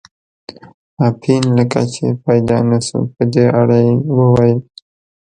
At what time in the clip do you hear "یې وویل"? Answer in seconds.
3.85-4.59